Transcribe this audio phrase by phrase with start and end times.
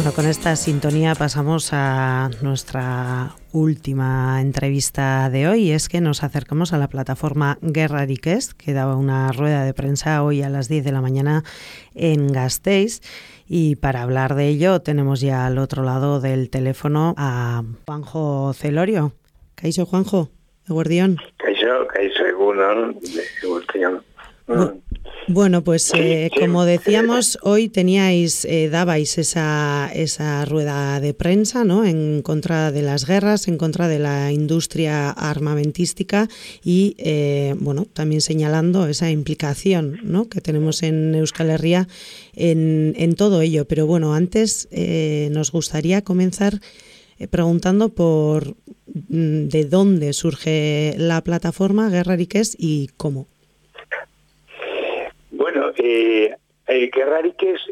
[0.00, 5.72] Bueno, con esta sintonía pasamos a nuestra última entrevista de hoy.
[5.72, 10.24] Es que nos acercamos a la plataforma Guerra Request, que daba una rueda de prensa
[10.24, 11.44] hoy a las 10 de la mañana
[11.94, 13.02] en Gasteiz.
[13.46, 19.12] Y para hablar de ello tenemos ya al otro lado del teléfono a Juanjo Celorio.
[19.54, 20.30] ¿Caixo, Juanjo?
[20.66, 21.18] ¿Eguardión?
[21.36, 22.96] Caixo, Caixo, Eguardión.
[25.28, 31.84] Bueno, pues eh, como decíamos, hoy teníais, eh, dabais esa, esa rueda de prensa ¿no?
[31.84, 36.28] en contra de las guerras, en contra de la industria armamentística
[36.64, 40.28] y eh, bueno, también señalando esa implicación ¿no?
[40.28, 41.86] que tenemos en Euskal Herria
[42.34, 43.66] en, en todo ello.
[43.66, 44.68] Pero bueno, antes
[45.30, 46.60] nos gustaría comenzar
[47.30, 48.56] preguntando por
[49.08, 53.28] mm, de dónde surge la plataforma Guerra Riques y cómo.
[55.70, 56.34] Bueno, eh,
[56.66, 56.90] eh,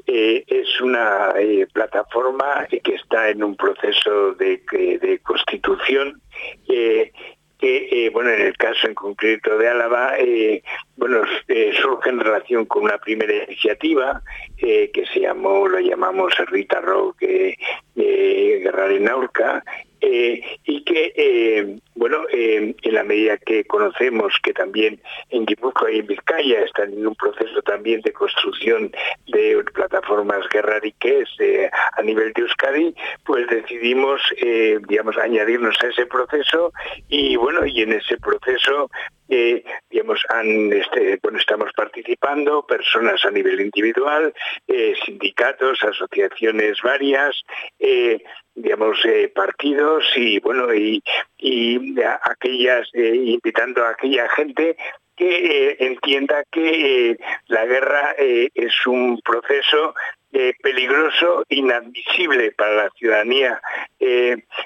[0.06, 4.60] eh, es una eh, plataforma que está en un proceso de,
[5.00, 6.20] de constitución
[6.66, 10.12] que, bueno, en el caso en concreto de Álava,
[10.98, 11.22] bueno,
[11.80, 14.20] surge en relación con una primera iniciativa
[14.56, 17.56] que se llamó, lo llamamos Rita Roque
[17.94, 19.64] Guerra en Naurca,
[20.00, 25.90] eh, y que, eh, bueno, eh, en la medida que conocemos que también en Guipúzcoa
[25.90, 28.92] y en Vizcaya están en un proceso también de construcción
[29.26, 31.28] de plataformas guerrariques
[31.96, 34.20] a nivel de Euskadi, pues decidimos,
[34.88, 36.72] digamos, añadirnos a ese proceso
[37.08, 38.90] y, bueno, y en ese proceso
[39.28, 44.32] digamos, han, este, bueno, estamos participando, personas a nivel individual,
[45.04, 47.42] sindicatos, asociaciones varias,
[48.58, 51.02] digamos, eh, partidos y, bueno, y,
[51.38, 54.76] y aquellas, eh, invitando a aquella gente
[55.16, 59.94] que eh, entienda que la guerra es un proceso
[60.62, 63.60] peligroso, inadmisible para la ciudadanía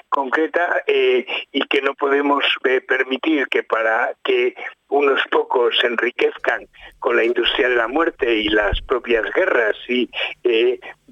[0.09, 2.43] concreta y que no podemos
[2.87, 4.55] permitir que para que
[4.89, 6.67] unos pocos se enriquezcan
[6.99, 10.09] con la industria de la muerte y las propias guerras y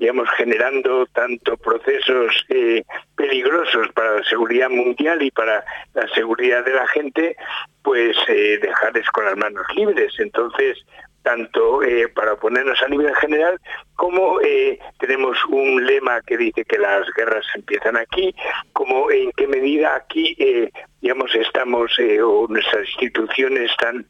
[0.02, 2.84] digamos, generando tanto procesos eh,
[3.16, 7.36] peligrosos para la seguridad mundial y para la seguridad de la gente,
[7.84, 10.12] pues eh, dejarles con las manos libres.
[10.18, 10.80] Entonces,
[11.24, 13.60] tanto eh, para oponernos a nivel general
[13.96, 18.34] como eh, tenemos un lema que dice que las guerras empiezan aquí,
[18.74, 20.72] como en qué medida aquí, eh,
[21.02, 21.92] digamos, estamos
[22.24, 24.08] o nuestras instituciones están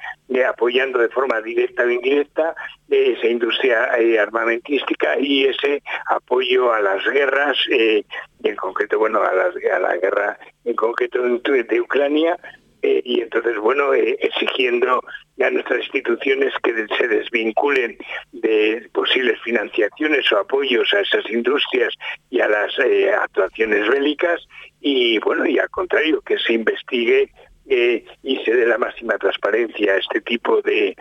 [0.48, 2.56] apoyando de forma directa o indirecta
[2.90, 3.90] esa industria
[4.22, 11.22] armamentística y ese apoyo a las guerras, en concreto, bueno, a la guerra en concreto
[11.22, 12.38] de Ucrania,
[12.82, 15.04] eh, y entonces, bueno, eh, exigiendo
[15.40, 17.98] a nuestras instituciones que se desvinculen
[18.32, 21.94] de posibles financiaciones o apoyos a esas industrias
[22.30, 24.42] y a las eh, actuaciones bélicas
[24.80, 27.30] y, bueno, y al contrario, que se investigue
[27.66, 30.96] y se dé la máxima transparencia a este tipo de,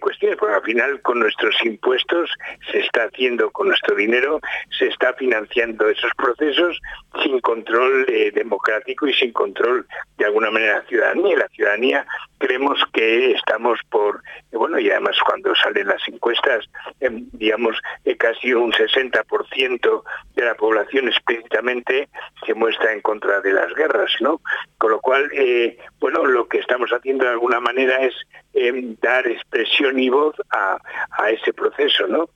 [0.00, 2.30] cuestiones, porque al final con nuestros impuestos
[2.70, 4.40] se está haciendo, con nuestro dinero,
[4.78, 6.78] se está financiando esos procesos
[7.22, 9.86] sin control eh, democrático y sin control
[10.18, 11.38] de alguna manera ciudadanía.
[11.38, 12.06] La ciudadanía
[12.44, 14.22] creemos que estamos por,
[14.52, 16.66] eh, bueno, y además cuando salen las encuestas,
[17.00, 22.08] em, digamos, eh, casi un 60% de la población explícitamente
[22.44, 24.42] se muestra en contra de las guerras, ¿no?
[24.76, 25.30] Con lo cual,
[26.00, 28.14] bueno, lo que estamos haciendo de alguna manera es
[28.52, 30.76] em, dar expresión y voz a,
[31.10, 32.28] a ese proceso, ¿no?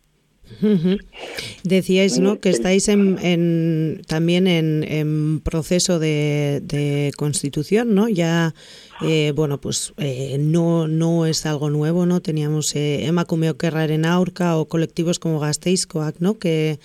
[1.63, 2.41] Decíais ¿no?
[2.41, 8.09] que estáis en, también en, proceso de, constitución, ¿no?
[8.09, 8.55] Ya,
[9.03, 12.21] eh, bueno, pues eh, no, no es algo nuevo, ¿no?
[12.21, 16.39] Teníamos eh, Emma Cumeo en Aurca o colectivos como Gasteizcoac, ¿no?
[16.39, 16.79] Que,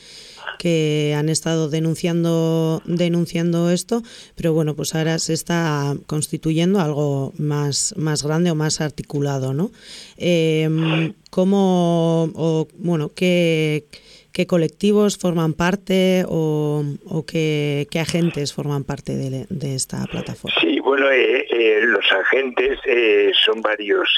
[0.60, 4.04] que han estado denunciando, denunciando esto,
[4.36, 9.72] pero bueno, pues ahora se está constituyendo algo más, más grande o más articulado, ¿no?
[10.18, 13.86] Eh, ¿Cómo, o, bueno, qué,
[14.34, 20.56] qué colectivos forman parte o, o qué, agentes forman parte de, de, esta plataforma?
[20.62, 24.10] Sí, bueno, eh, eh, los agentes eh, son varios.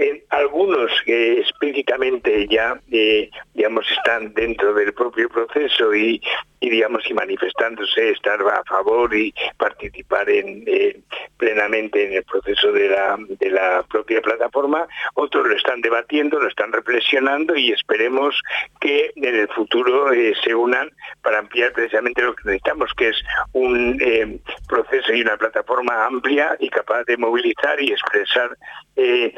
[0.00, 6.22] Eh, algunos que explícitamente ya, eh, digamos, están dentro del propio proceso y,
[6.60, 10.64] y digamos y manifestándose estar a favor y participar en,
[11.36, 16.48] plenamente en el proceso de la, de la propia plataforma otros lo están debatiendo lo
[16.48, 18.40] están reflexionando y esperemos
[18.80, 20.90] que en el futuro eh, se unan
[21.22, 23.16] para ampliar precisamente lo que necesitamos que es
[23.52, 24.38] un eh,
[24.68, 28.56] proceso y una plataforma amplia y capaz de movilizar y expresar
[28.96, 29.32] eh,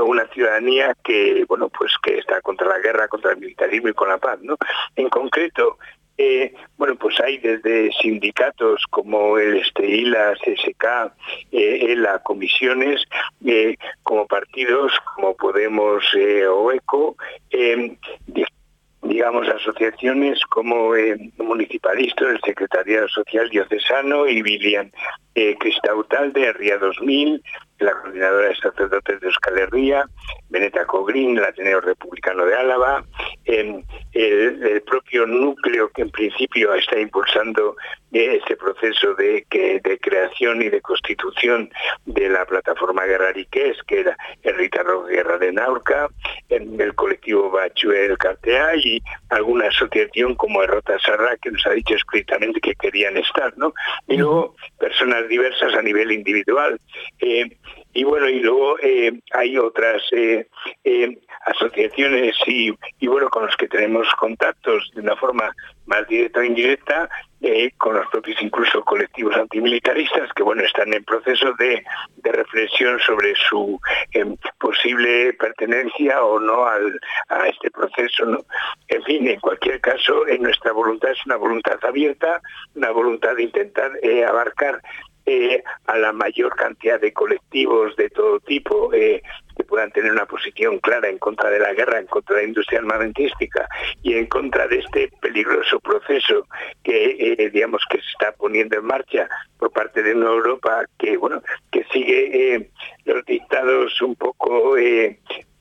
[0.00, 4.08] una ciudadanía que, bueno, pues que está contra la guerra, contra el militarismo y con
[4.08, 4.56] la paz, ¿no?
[4.94, 5.78] En concreto,
[6.18, 10.12] eh, bueno, pues hay desde sindicatos como el STI,
[10.44, 11.12] CSK,
[11.52, 13.02] eh, ELA, comisiones,
[13.44, 17.16] eh, como partidos como Podemos eh, o ECO,
[19.02, 20.92] digamos, asociaciones como
[21.38, 24.90] Municipalistas, el Secretariado Social Diocesano y Bilian
[25.36, 27.42] eh, Cristautal de Ría 2000,
[27.78, 30.08] la Coordinadora de Sacerdotes de Euskal Herria,
[30.48, 33.04] Beneta Cogrín, el Ateneo Republicano de Álava,
[33.44, 33.84] el,
[34.86, 37.76] propio núcleo que en principio está impulsando
[38.12, 39.44] eh, este proceso de,
[40.00, 41.70] creación y de constitución
[42.06, 46.08] de la plataforma Guerrariqués, que era Rita Guerra de Naurca,
[46.48, 52.60] el colectivo Bachuel Cartea y alguna asociación como Errota Sarra que nos ha dicho escritamente
[52.60, 53.74] que querían estar, ¿no?
[54.06, 56.80] Y luego personas diversas a nivel individual.
[57.20, 57.58] Eh,
[57.96, 60.46] y bueno, y luego eh, hay otras eh,
[61.46, 62.70] asociaciones y,
[63.06, 65.50] bueno, con los que tenemos contactos de una forma
[65.86, 67.08] más directa o indirecta,
[67.78, 71.82] con los propios incluso colectivos antimilitaristas que bueno están en proceso de,
[72.24, 73.80] reflexión sobre su
[74.58, 78.44] posible pertenencia o no al, a este proceso.
[78.88, 82.42] En fin, en cualquier caso, en nuestra voluntad es una voluntad abierta,
[82.74, 83.92] una voluntad de intentar
[84.28, 84.82] abarcar
[85.26, 89.22] eh, a la mayor cantidad de colectivos de todo tipo eh,
[89.56, 92.48] que puedan tener una posición clara en contra de la guerra, en contra de la
[92.48, 93.68] industria armamentística
[94.02, 96.46] y en contra de este peligroso proceso
[96.82, 101.16] que eh, digamos que se está poniendo en marcha por parte de una Europa que
[101.16, 102.70] bueno que sigue
[103.04, 104.76] los dictados un poco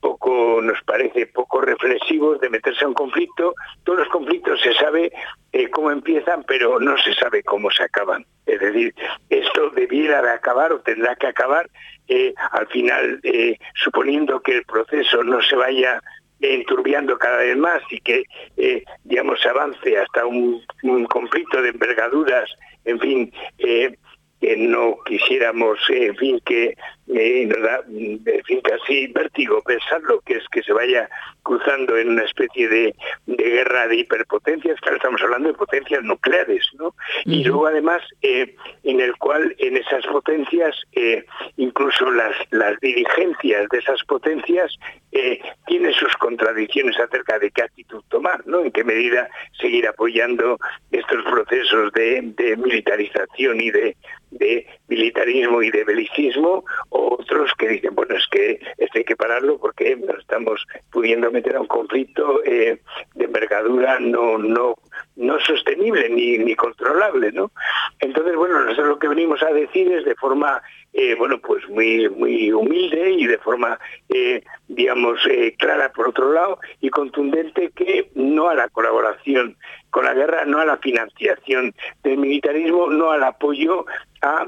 [0.05, 3.55] poco, nos parece poco reflexivos de meterse a un conflicto.
[3.83, 5.11] Todos los conflictos se sabe
[5.51, 8.23] eh, cómo empiezan, pero no se sabe cómo se acaban.
[8.45, 8.93] Es decir,
[9.31, 11.69] esto debiera de acabar o tendrá que acabar
[12.07, 16.01] eh, al final, eh, suponiendo que el proceso no se vaya
[16.39, 18.23] enturbiando cada vez más y que,
[19.03, 20.63] digamos, se avance hasta un,
[21.09, 22.49] conflicto de envergaduras,
[22.83, 23.97] en fin, que
[24.57, 26.75] no quisiéramos, en fin, que
[27.07, 31.09] eh, nos da, en fin, casi vértigo pensarlo, que es que se vaya
[31.43, 32.95] cruzando en una especie de,
[33.27, 36.95] guerra de hiperpotencias, claro, estamos hablando de potencias nucleares, ¿no?
[37.25, 41.23] Y luego además, eh, en el cual en esas potencias, eh,
[41.57, 44.75] incluso las, las dirigencias de esas potencias
[45.11, 48.61] eh, tienen sus contradicciones acerca de qué actitud tomar, ¿no?
[48.61, 49.29] En qué medida
[49.61, 50.57] seguir apoyando
[50.91, 53.95] estos procesos de, de militarización y de,
[54.31, 56.65] de militarismo y de belicismo,
[57.35, 61.55] otros que dicen, bueno, es que esto hay que pararlo porque nos estamos pudiendo meter
[61.55, 62.79] a un conflicto eh,
[63.13, 64.75] de envergadura no, no,
[65.17, 67.51] no sostenible ni, ni controlable, ¿no?
[67.99, 70.61] Entonces, bueno, nosotros lo que venimos a decir es de forma
[70.97, 73.77] eh, bueno, pues muy, muy humilde y de forma,
[74.07, 75.19] eh, digamos,
[75.57, 79.57] clara por otro lado y contundente que no a la colaboración
[79.89, 83.85] con la guerra, no a la financiación del militarismo, no al apoyo
[84.21, 84.47] a,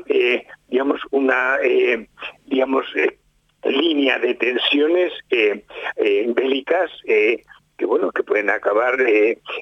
[0.70, 1.58] digamos, una,
[2.46, 2.86] digamos,
[3.66, 5.12] línea de tensiones
[5.98, 8.96] bélicas que bueno que pueden acabar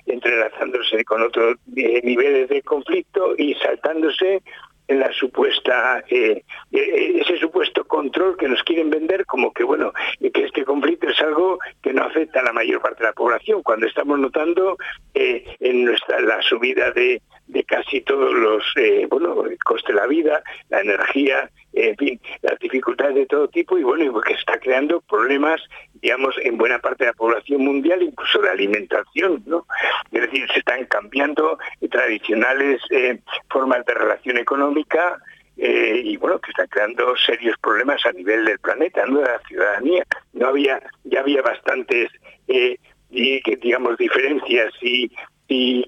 [0.06, 4.44] entrelazándose con otros niveles de conflicto y saltándose
[4.88, 10.44] la supuesta eh, eh, ese supuesto control que nos quieren vender como que bueno que
[10.44, 13.88] este conflicto es algo que no afecta a la mayor parte de la población cuando
[13.88, 14.78] estamos notando
[15.14, 18.64] eh, en nuestra la subida de, de casi todos los
[19.10, 23.78] bueno el coste de la vida la energía en fin las dificultades de todo tipo
[23.78, 25.62] y bueno que está creando problemas
[26.06, 29.66] digamos, en buena parte de la población mundial, incluso de alimentación, ¿no?
[30.12, 31.58] Es decir, se están cambiando
[31.90, 33.18] tradicionales eh,
[33.50, 35.18] formas de relación económica
[35.58, 39.18] eh, y bueno, que están creando serios problemas a nivel del planeta, ¿no?
[39.18, 40.04] De la ciudadanía.
[40.34, 42.12] No había, ya había bastantes,
[42.48, 42.78] eh,
[43.10, 45.12] digamos, diferencias y,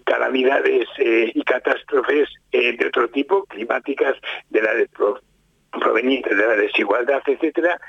[0.03, 4.15] calamidades y catástrofes de otro tipo, climáticas,
[4.49, 4.73] de la
[5.79, 7.79] provenientes de la desigualdad, etcétera,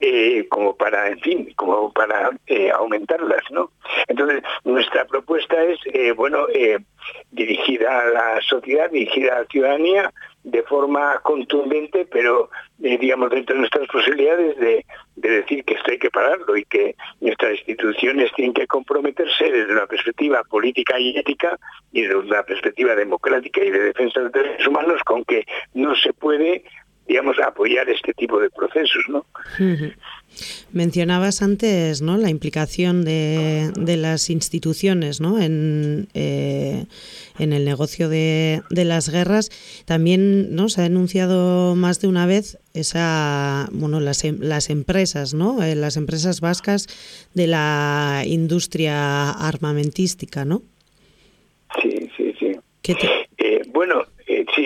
[0.00, 3.70] eh, como para, en fin, como para eh, aumentarlas, ¿no?
[4.06, 6.46] Entonces, nuestra propuesta es, eh, bueno,
[7.30, 10.12] dirigida a la sociedad, dirigida a la ciudadanía,
[10.44, 14.84] de forma contundente, pero, digamos, dentro de nuestras posibilidades de,
[15.16, 19.86] decir que esto hay que pararlo y que nuestras instituciones tienen que comprometerse desde una
[19.86, 21.58] perspectiva política y ética
[21.92, 25.96] y desde una perspectiva democrática y de defensa de los derechos humanos con que no
[25.96, 26.64] se puede
[27.06, 29.26] digamos, apoyar este tipo de procesos, ¿no?
[30.72, 32.16] Mencionabas antes, ¿no?
[32.16, 35.40] La implicación de, de las instituciones, ¿no?
[35.40, 36.86] En, eh,
[37.38, 39.50] en el negocio de, de, las guerras.
[39.84, 40.68] También, ¿no?
[40.68, 45.62] Se ha denunciado más de una vez esa, bueno, las, em, las empresas, ¿no?
[45.62, 46.88] Eh, las empresas vascas
[47.34, 50.62] de la industria armamentística, ¿no?
[51.80, 52.52] Sí, sí, sí.
[52.82, 53.23] Bueno, eh,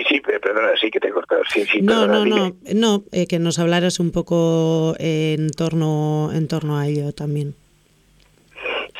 [0.09, 1.41] sí, sí, perdona, sí que te he cortado.
[1.53, 6.77] Sí, sí, no, no, no, no, que nos hablaras un poco en torno, en torno
[6.77, 7.55] a ello también.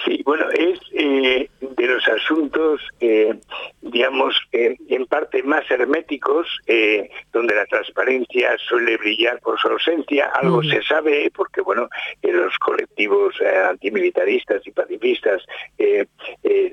[0.06, 1.49] Sí, bueno, es eh,
[1.80, 3.34] de los asuntos, eh,
[3.82, 6.48] digamos, eh, en parte más herméticos,
[7.32, 10.30] donde la transparencia suele brillar por su ausencia.
[10.34, 11.88] Algo se sabe, porque, bueno,
[12.22, 13.36] los colectivos
[13.70, 15.42] antimilitaristas y pacifistas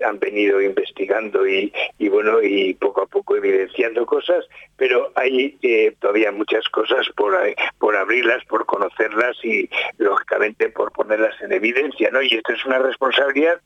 [0.05, 4.45] han venido investigando y, y, bueno, y poco a poco evidenciando cosas,
[4.77, 5.57] pero hay
[6.01, 7.37] todavía muchas cosas por,
[7.79, 12.23] por abrirlas, por conocerlas y, lógicamente, por ponerlas en evidencia, ¿no?
[12.23, 13.61] Y esto es una responsabilidad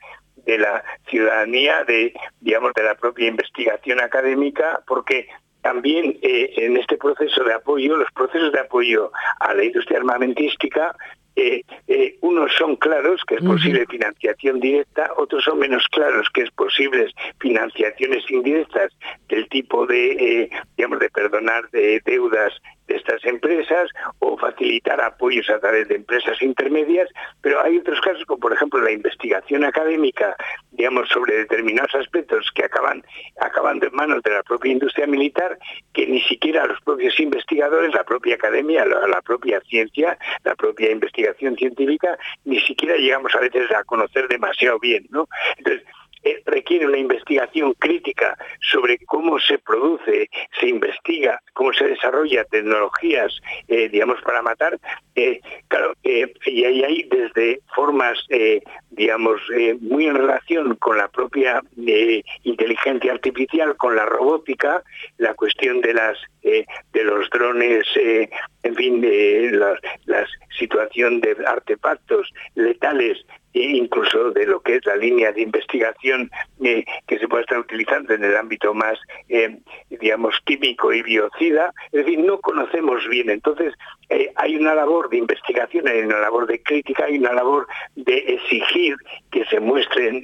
[0.46, 1.29] de la ciudadanía,
[1.86, 5.28] de digamos de la propia investigación académica, porque
[5.62, 10.96] también eh, en este proceso de apoyo, los procesos de apoyo a la industria armamentística,
[11.36, 16.42] eh, eh, unos son claros que es posible financiación directa, otros son menos claros que
[16.42, 17.06] es posible
[17.38, 18.92] financiaciones indirectas
[19.28, 22.52] del tipo de, digamos, de perdonar de deudas
[22.90, 27.08] de estas empresas o facilitar apoyos a través de empresas intermedias,
[27.40, 30.36] pero hay otros casos como por ejemplo la investigación académica,
[30.72, 33.02] digamos, sobre determinados aspectos que acaban
[33.40, 35.56] acabando en manos de la propia industria militar,
[35.92, 41.56] que ni siquiera los propios investigadores, la propia academia, la, propia ciencia, la propia investigación
[41.56, 45.28] científica, ni siquiera llegamos a veces a conocer demasiado bien, ¿no?
[46.22, 53.32] Eh, requiere una investigación crítica sobre cómo se produce, se investiga, cómo se desarrolla tecnologías,
[53.68, 54.78] eh, digamos, para matar.
[55.14, 58.18] Eh, claro, y ahí hay desde formas,
[58.90, 59.40] digamos,
[59.80, 61.62] muy en relación con la propia
[62.44, 64.82] inteligencia artificial, con la robótica,
[65.18, 69.76] la cuestión de las de los drones, en fin, la,
[70.58, 76.30] situación de artefactos letales incluso de lo que es la línea de investigación
[76.62, 81.72] eh, que se puede estar utilizando en el ámbito más, eh, digamos, químico y biocida.
[81.86, 83.30] Es decir, no conocemos bien.
[83.30, 83.74] Entonces,
[84.08, 87.66] eh, hay una labor de investigación, hay una labor de crítica, hay una labor
[87.96, 88.96] de exigir
[89.30, 90.22] que se muestren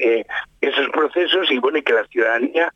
[0.61, 2.73] esos procesos y bueno, que la ciudadanía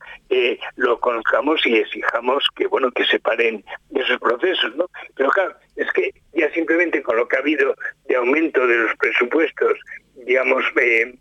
[0.77, 3.65] lo conozcamos y exijamos que bueno, que se paren
[3.95, 4.87] esos procesos, ¿no?
[5.17, 7.75] Pero claro, es que ya simplemente con lo que ha habido
[8.09, 9.79] de aumento de los presupuestos
[10.31, 11.13] digamos, eh,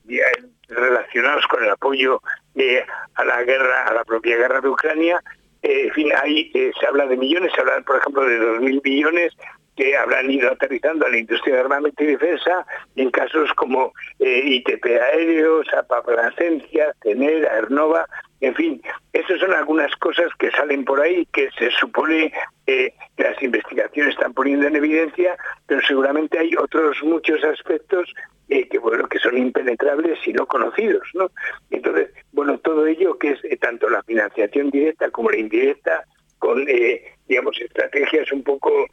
[0.67, 2.21] relacionados con el apoyo
[2.53, 2.85] eh,
[3.15, 5.19] a la guerra, a la propia guerra de Ucrania.
[5.63, 9.33] Eh, en fin, ahí se habla de millones, se habla, por ejemplo, de 2.000 billones
[9.79, 12.65] que habrán ido aterrizando a la industria de armamento y defensa
[12.97, 18.05] en casos como ITP Aéreos, Apaplacencia, Tenera, Ernova,
[18.41, 18.81] en fin,
[19.13, 22.33] esas son algunas cosas que salen por ahí que se supone
[22.65, 28.13] que las investigaciones están poniendo en evidencia, pero seguramente hay otros muchos aspectos
[28.49, 31.29] eh, que bueno que son impenetrables y no conocidos no
[31.69, 36.03] entonces bueno todo ello que es eh, tanto la financiación directa como la indirecta
[36.39, 38.87] con eh, digamos estrategias un poco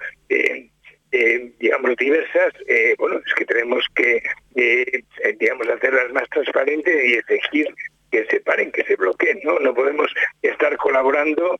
[1.58, 2.52] digamos diversas
[2.98, 4.22] bueno es que tenemos que
[5.38, 7.68] digamos hacerlas más transparentes y exigir
[8.10, 9.40] que se paren, que se bloqueen.
[9.42, 10.10] No, no podemos
[10.42, 11.58] estar colaborando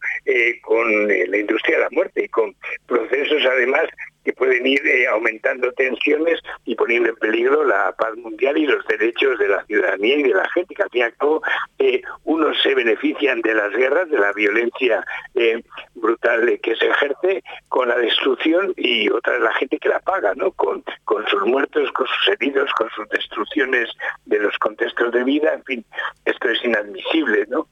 [0.62, 2.54] con la industria de la muerte y con
[2.86, 3.88] procesos además
[4.26, 8.85] que pueden ir eh, aumentando tensiones y poniendo en peligro la paz mundial y los
[8.88, 11.42] derechos de la ciudadanía y de la gente, que al fin y al cabo
[11.78, 15.06] eh, unos se benefician de las guerras, de la violencia
[15.37, 15.62] eh,
[15.95, 20.35] brutal que se ejerce con la destrucción y otra es la gente que la paga,
[20.35, 20.50] ¿no?
[20.50, 23.90] Con, con sus muertos, con sus heridos, con sus destrucciones
[24.25, 25.85] de los contextos de vida, en fin,
[26.25, 27.68] esto es inadmisible, ¿no?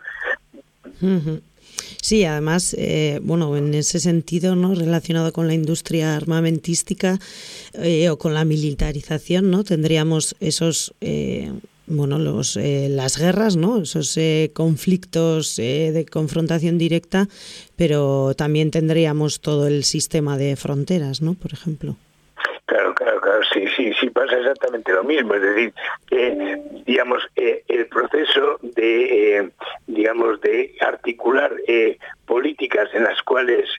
[2.05, 4.75] Sí, además, eh, bueno, en ese sentido, ¿no?
[4.75, 7.19] Relacionado con la industria armamentística
[7.73, 9.65] eh, o con la militarización, ¿no?
[9.65, 11.51] Tendríamos esos eh,
[11.87, 13.81] bueno, los, las guerras, ¿no?
[13.81, 14.19] esos
[14.53, 17.27] conflictos de confrontación directa,
[17.77, 21.33] pero también tendríamos todo el sistema de fronteras, ¿no?
[21.33, 21.97] Por ejemplo.
[23.55, 25.35] Sí, sí, sí pasa exactamente lo mismo.
[25.35, 25.73] Es decir,
[26.87, 29.49] digamos, el proceso de,
[29.87, 31.53] digamos, de articular
[32.27, 33.71] políticas en las cuales,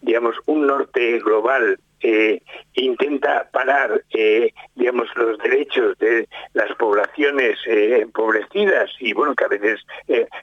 [0.00, 2.42] digamos, un norte global eh,
[2.74, 9.48] intenta parar, eh, digamos, los derechos de las poblaciones eh, empobrecidas y, bueno, que a
[9.48, 9.80] veces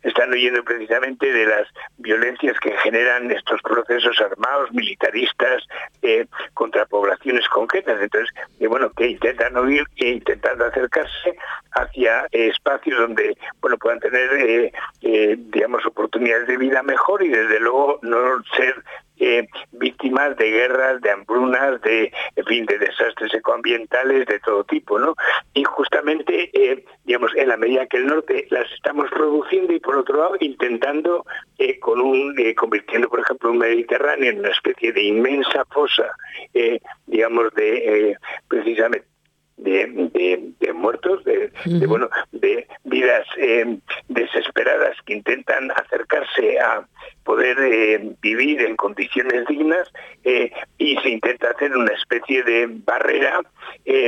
[0.02, 1.68] están oyendo precisamente de las
[1.98, 5.64] violencias que generan estos procesos armados, militaristas,
[6.54, 8.02] contra poblaciones concretas.
[8.02, 8.34] Entonces,
[8.68, 11.38] bueno, que intentan oír e intentando acercarse
[11.72, 18.44] hacia espacios donde, bueno, puedan tener, digamos, oportunidades de vida mejor y, desde luego, no
[18.58, 18.84] ser
[19.72, 22.12] víctimas de guerras, de hambrunas, de,
[22.48, 25.16] fin, de desastres ecoambientales de todo tipo, ¿no?
[25.54, 26.52] Y justamente,
[27.06, 31.26] digamos, en la medida que el norte las estamos produciendo y por otro lado intentando
[31.80, 36.16] con un convirtiendo, por ejemplo, un Mediterráneo en una especie de inmensa fosa,
[37.08, 39.13] digamos, de precisamente
[39.58, 41.52] de, muertos, de,
[41.88, 46.88] bueno, de vidas eh, desesperadas que intentan acercarse a
[47.24, 49.92] poder eh, vivir en condiciones dignas
[50.24, 53.42] eh, y se intenta hacer una especie de barrera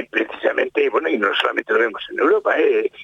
[0.10, 2.56] precisamente, bueno, y no solamente lo vemos en Europa,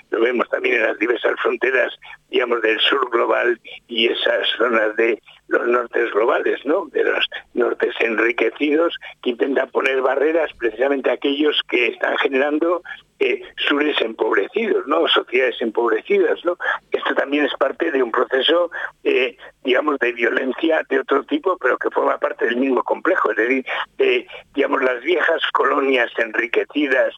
[0.10, 1.94] lo vemos también en las diversas fronteras,
[2.30, 6.88] digamos, del sur global y esas zonas de los nortes globales, ¿no?
[6.88, 12.82] De los nortes enriquecidos que intentan poner barreras precisamente a aquellos que están generando
[13.24, 15.08] eh, sures empobrecidos, ¿no?
[15.08, 16.58] Sociedades empobrecidas, ¿no?
[16.92, 18.72] Esto también es parte de un proceso,
[19.04, 23.30] eh, digamos, de violencia de otro tipo, pero que forma parte del mismo complejo.
[23.30, 23.66] Es decir,
[24.00, 24.26] eh,
[24.56, 27.14] digamos, las viejas colonias enriquecidas,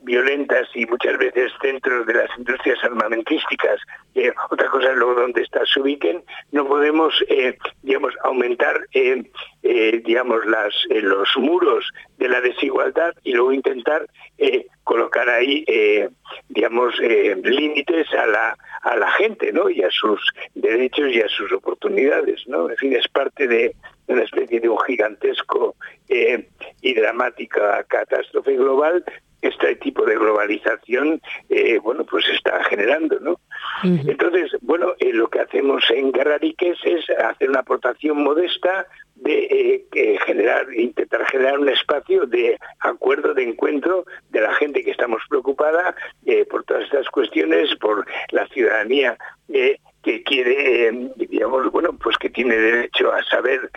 [0.00, 3.80] violentas y muchas veces centros de las industrias armamentísticas,
[4.50, 7.12] otra cosa es luego donde estas se ubiquen, no podemos,
[7.82, 8.86] digamos, aumentar,
[10.04, 14.06] digamos, las, los muros de la desigualdad y luego intentar
[14.84, 16.08] colocar ahí, eh,
[16.48, 19.68] digamos, eh, límites a la, a la gente, ¿no?
[19.68, 20.20] Y a sus
[20.54, 22.70] derechos y a sus oportunidades, ¿no?
[22.70, 23.74] En fin, es parte de
[24.06, 25.74] una especie de un gigantesco
[26.08, 26.46] eh,
[26.82, 29.04] y dramática catástrofe global
[29.48, 31.20] este tipo de globalización,
[31.82, 33.40] bueno, pues está generando, ¿no?
[33.82, 38.86] Entonces, bueno, lo que hacemos en Guerrariques es hacer una aportación modesta
[39.16, 44.90] de eh, generar, intentar generar un espacio de acuerdo, de encuentro de la gente que
[44.90, 45.94] estamos preocupada
[46.26, 49.16] eh, por todas estas cuestiones, por la ciudadanía
[49.48, 53.70] eh, que quiere, digamos, bueno, pues que tiene derecho a saber,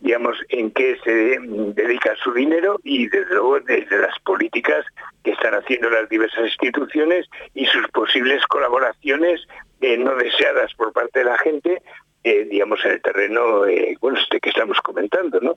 [0.00, 1.38] digamos, en qué se
[1.74, 4.86] dedica su dinero y desde luego desde las políticas
[5.24, 9.40] que están haciendo las diversas instituciones y sus posibles colaboraciones
[9.80, 11.82] no deseadas por parte de la gente
[12.22, 15.56] eh, digamos, en el terreno, eh, bueno, este que estamos comentando, ¿no?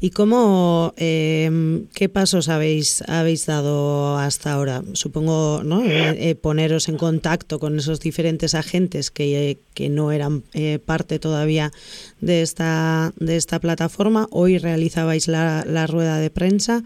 [0.00, 4.82] ¿Y cómo, eh, qué pasos habéis, habéis dado hasta ahora?
[4.92, 5.82] Supongo, ¿no?
[6.42, 10.42] poneros en contacto con esos diferentes agentes que, que no eran
[10.84, 11.70] parte todavía
[12.20, 14.26] de esta, de esta plataforma.
[14.30, 16.82] Hoy realizabais la, la rueda de prensa.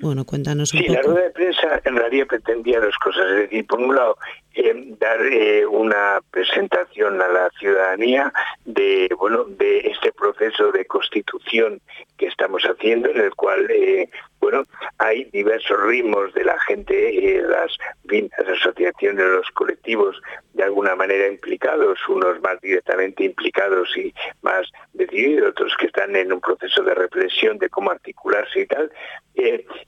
[0.00, 1.00] Bueno, cuéntanos un sí, poco.
[1.00, 3.22] la rueda de prensa en realidad pretendía dos cosas.
[3.30, 4.16] Es decir, por un lado,
[4.54, 8.32] eh, dar eh, una presentación a la ciudadanía
[8.64, 11.80] de bueno de este proceso de constitución
[12.18, 14.10] que estamos haciendo, en el cual eh,
[14.40, 14.64] bueno
[14.98, 20.20] hay diversos ritmos de la gente, las, las asociaciones, los colectivos
[20.52, 24.12] de alguna manera implicados, unos más directamente implicados y
[24.42, 28.92] más decididos, otros que están en un proceso de reflexión de cómo articularse y tal,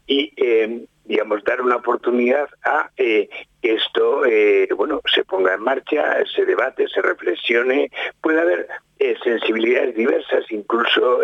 [0.06, 3.28] y digamos, dar una oportunidad a eh,
[3.60, 7.90] que esto, eh, bueno, se ponga en marcha, se debate, se reflexione,
[8.20, 8.68] puede haber
[9.10, 11.20] eh, sensibilidades diversas, incluso,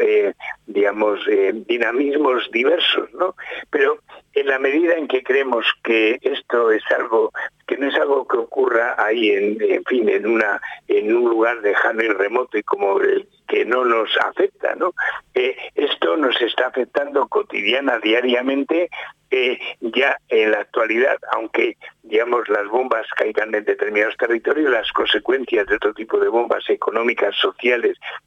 [0.67, 1.21] digamos,
[1.67, 3.35] dinamismos diversos, ¿no?
[3.71, 3.99] Pero
[4.35, 7.33] en la medida en que creemos que esto es algo
[7.67, 11.59] que no es algo que ocurra ahí en, en fin en una en un lugar
[11.59, 14.93] lejano y remoto y como el que no nos afecta no
[15.35, 18.89] esto nos está afectando cotidiana diariamente
[19.81, 25.77] ya en la actualidad, aunque digamos las bombas caigan en determinados territorios, las consecuencias de
[25.77, 27.70] otro tipo de bombas económicas, sociales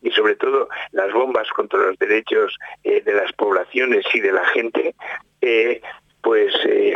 [0.01, 4.45] y sobre todo las bombas contra los derechos eh, de las poblaciones y de la
[4.45, 4.95] gente,
[5.41, 5.81] eh,
[6.21, 6.95] pues eh,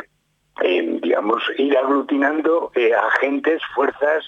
[1.01, 2.71] digamos, ir aglutinando
[3.13, 4.25] agentes, fuerzas,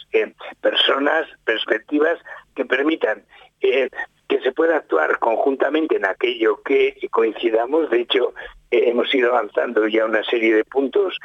[0.61, 2.19] personas, perspectivas
[2.55, 3.23] que permitan
[3.59, 7.89] que se pueda actuar conjuntamente en aquello que coincidamos.
[7.89, 8.35] De hecho,
[8.69, 11.17] hemos ido avanzando ya una serie de puntos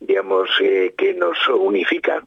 [0.00, 2.26] digamos, que nos unifican.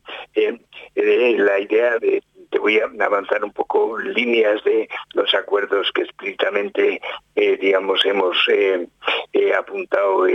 [0.96, 7.02] La idea de te voy a avanzar un poco líneas de los acuerdos que explícitamente,
[7.36, 8.88] eh, digamos, hemos eh,
[9.34, 10.28] eh, apuntado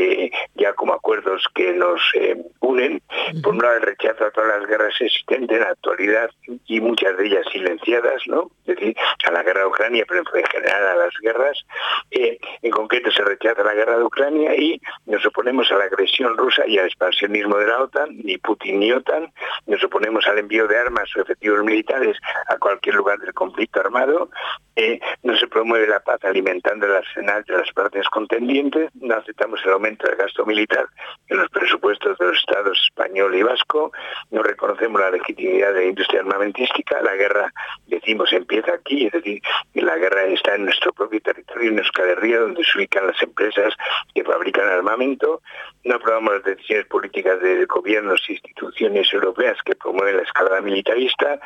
[0.55, 2.01] ya como acuerdos que nos
[2.61, 3.03] unen.
[3.43, 6.31] Por un lado, el rechazo a todas las guerras existentes en la actualidad
[6.67, 8.51] y muchas de ellas silenciadas, ¿no?
[8.67, 8.97] Es decir,
[9.27, 11.59] a la guerra de Ucrania, pero en general a las guerras.
[12.11, 16.67] En concreto se rechaza la guerra de Ucrania y nos oponemos a la agresión rusa
[16.67, 19.33] y al expansionismo de la OTAN, ni Putin ni OTAN,
[19.67, 22.04] nos oponemos al envío de armas o efectivos militares
[22.49, 24.31] a cualquier lugar del conflicto armado,
[24.77, 29.61] eh, no se promueve la paz alimentando el arsenal de las partes contendientes, no aceptamos
[29.65, 30.87] el aumento del gasto militar
[31.29, 33.93] en los presupuestos de los estados español y vasco,
[34.31, 37.53] no reconocemos la legitimidad de la industria armamentística, la guerra,
[37.87, 39.41] decimos, empieza aquí, es decir,
[39.75, 43.75] la guerra está en nuestro propio territorio, en Euskal Río, donde se ubican las empresas
[44.15, 45.41] que fabrican armamento,
[45.85, 51.39] no aprobamos las decisiones políticas de gobiernos e instituciones europeas que promueven la escalada militarista,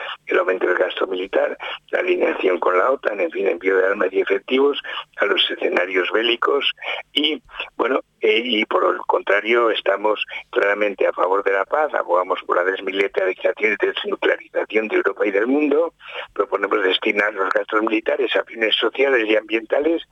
[0.49, 1.59] aumento del gasto militar,
[1.91, 4.81] la alineación con la OTAN, en fin, envío de armas y efectivos
[5.19, 6.73] a los escenarios bélicos
[7.13, 7.43] y,
[7.77, 12.57] bueno, eh, y por el contrario estamos claramente a favor de la paz, abogamos por
[12.57, 15.95] la desmilitarización y desnuclearización de Europa y del mundo,
[16.33, 20.03] proponemos destinar los gastos militares a fines sociales y ambientales,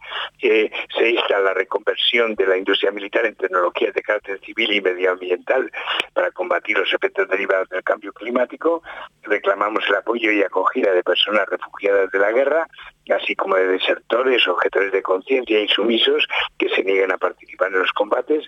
[0.41, 4.81] eh, se insta la reconversión de la industria militar en tecnologías de carácter civil y
[4.81, 5.71] medioambiental
[6.13, 8.83] para combatir los efectos derivados del cambio climático,
[9.23, 12.69] reclamamos el apoyo y acogida de personas refugiadas de la guerra,
[13.11, 16.27] así como de desertores, objetores de conciencia y sumisos
[16.59, 18.45] que se niegan a participar en los combates,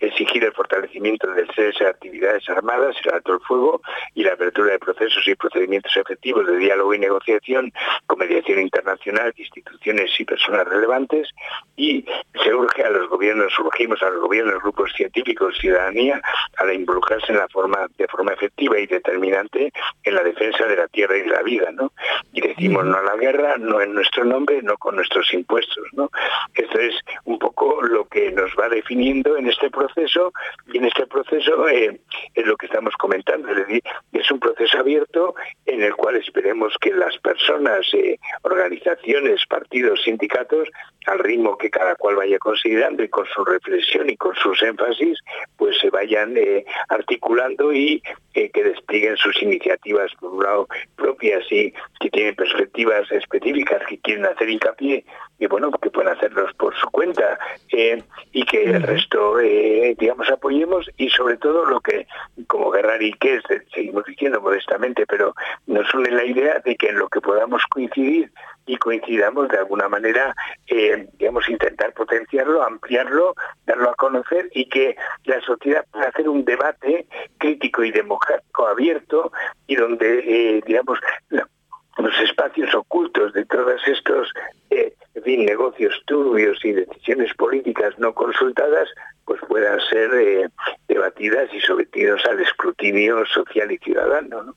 [0.00, 3.80] exigir el fortalecimiento del cese de actividades armadas, el alto el fuego
[4.14, 7.72] y la apertura de procesos y procedimientos efectivos de diálogo y negociación
[8.06, 11.28] con mediación internacional, instituciones y personas relevantes
[11.76, 12.04] y
[12.42, 16.20] se urge a los gobiernos, urgimos a los gobiernos, grupos científicos, ciudadanía,
[16.58, 19.72] a involucrarse en la forma, de forma efectiva y determinante
[20.04, 21.92] en la defensa de la tierra y de la vida, ¿no?
[22.32, 26.08] Y decimos no a la guerra, no en nuestro nombre, no con nuestros impuestos, ¿no?
[26.54, 30.32] Esto es un poco lo que nos va definiendo en este proceso
[30.72, 32.00] y en este proceso eh,
[32.34, 33.82] es lo que estamos comentando, es decir,
[34.12, 35.34] es un proceso abierto
[35.66, 40.68] en el cual esperemos que las personas, eh, organizaciones, partidos, sindicatos,
[41.06, 45.18] al ritmo que cada cual vaya considerando y con su reflexión y con sus énfasis,
[45.56, 48.02] pues se vayan eh, articulando y
[48.46, 54.26] que desplieguen sus iniciativas, por un lado, propias y que tienen perspectivas específicas, que quieren
[54.26, 55.04] hacer hincapié,
[55.40, 57.38] y bueno, que pueden hacerlos por su cuenta,
[57.72, 62.06] eh, y que el resto, eh, digamos, apoyemos, y sobre todo lo que,
[62.46, 63.40] como Guerrari, que
[63.74, 65.34] seguimos diciendo modestamente, pero
[65.66, 68.30] nos une la idea de que en lo que podamos coincidir
[68.68, 70.34] y coincidamos de alguna manera,
[70.66, 73.34] eh, digamos, intentar potenciarlo, ampliarlo,
[73.66, 77.06] darlo a conocer y que la sociedad pueda hacer un debate
[77.38, 79.32] crítico y democrático abierto
[79.66, 80.98] y donde, eh, digamos,
[81.30, 84.32] los espacios ocultos de todos estos
[84.70, 88.88] eh, negocios turbios y decisiones políticas no consultadas
[89.24, 90.48] pues puedan ser eh,
[90.88, 94.42] debatidas y sometidos al escrutinio social y ciudadano.
[94.42, 94.54] ¿no?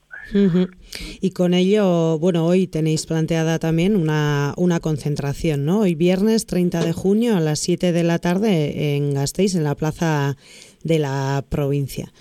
[1.22, 5.82] Y con ello, bueno, hoy tenéis planteada también una, una concentración, ¿no?
[5.82, 9.76] Hoy viernes 30 de junio a las 7 de la tarde en Gasteiz, en la
[9.76, 10.38] plaza
[10.84, 12.12] de la provincia.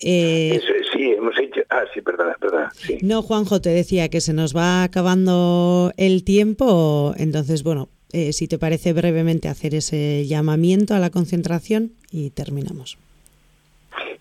[0.00, 0.60] Eh,
[0.92, 1.60] sí, hemos hecho...
[1.70, 2.72] Ah, sí, perdona, perdona.
[3.02, 8.46] No, Juanjo, te decía que se nos va acabando el tiempo, entonces, bueno, eh, si
[8.46, 12.98] te parece brevemente hacer ese llamamiento a la concentración y terminamos.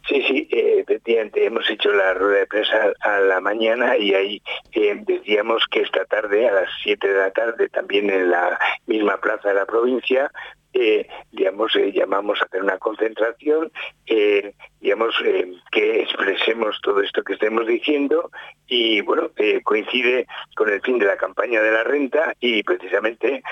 [0.08, 4.41] Sí, sí, eh, efectivamente, hemos hecho la rueda de prensa a la mañana y ahí
[4.74, 9.18] eh, decíamos que esta tarde, a las 7 de la tarde, también en la misma
[9.18, 10.32] plaza de la provincia,
[10.74, 13.72] eh, digamos, llamamos a hacer una concentración,
[14.86, 15.15] eh, digamos,
[15.71, 18.30] que expresemos todo esto que estemos diciendo
[18.67, 19.32] y, bueno,
[19.63, 23.43] coincide con el fin de la campaña de la renta y precisamente,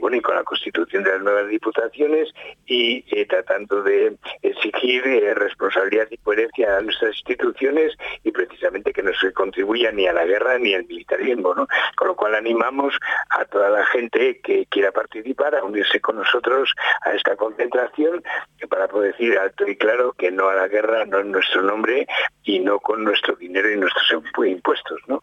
[0.00, 2.28] bueno, y con la constitución de las nuevas diputaciones
[2.66, 5.02] y tratando de exigir
[5.36, 10.24] responsabilidad y coherencia a nuestras instituciones y precisamente que no se contribuya ni a la
[10.24, 11.66] guerra ni al militarismo, ¿no?
[11.96, 12.94] Con lo cual animamos
[13.30, 16.72] a toda la gente que quiera participar a unirse con nosotros
[17.02, 18.22] a esta concentración
[18.68, 22.06] para poder decir alto y claro que no a la guerra, no en nuestro nombre
[22.42, 25.00] y no con nuestro dinero y nuestros impuestos.
[25.06, 25.20] ¿no?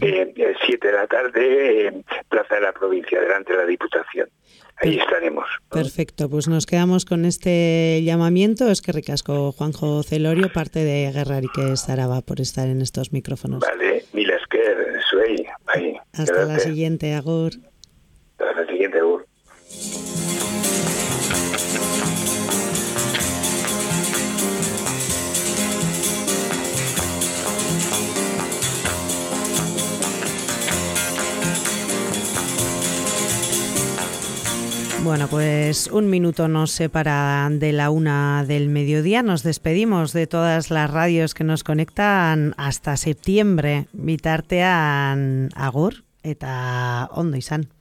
[0.00, 0.32] Eh,
[0.64, 4.28] siete de la tarde, Plaza de la Provincia, delante de la Diputación.
[4.78, 5.46] Ahí estaremos.
[5.70, 8.70] Perfecto, pues nos quedamos con este llamamiento.
[8.70, 13.10] Es que ricasco Juanjo Celorio, parte de Guerra y que Saraba, por estar en estos
[13.10, 13.60] micrófonos.
[13.60, 14.04] Vale,
[14.50, 14.58] que
[15.10, 15.46] soy.
[16.12, 17.52] Hasta la siguiente, Agur.
[35.06, 39.22] Bueno, pues un minuto nos separa de la una del mediodía.
[39.22, 43.86] Nos despedimos de todas las radios que nos conectan hasta septiembre.
[43.92, 47.75] Vitartean agur eta ondo izan.